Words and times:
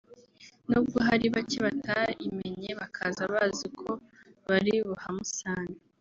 nubwo 0.69 0.97
hari 1.07 1.25
bacye 1.33 1.57
batayimenye 1.65 2.69
bakaza 2.79 3.21
bazi 3.33 3.67
ko 3.79 3.89
bari 4.47 4.73
buhamusange 4.87 5.79